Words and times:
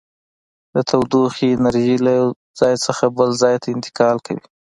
د 0.73 0.75
تودوخې 0.89 1.47
انرژي 1.53 1.97
له 2.05 2.11
یو 2.19 2.27
ځای 2.59 2.75
څخه 2.85 3.05
بل 3.17 3.29
ځای 3.41 3.55
ته 3.61 3.67
انتقال 3.75 4.17
کوي. 4.25 4.45